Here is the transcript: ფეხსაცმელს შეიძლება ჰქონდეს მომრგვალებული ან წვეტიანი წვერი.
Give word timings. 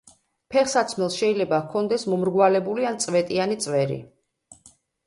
ფეხსაცმელს 0.53 1.17
შეიძლება 1.23 1.59
ჰქონდეს 1.65 2.07
მომრგვალებული 2.15 2.91
ან 2.95 3.01
წვეტიანი 3.07 3.63
წვერი. 3.69 4.05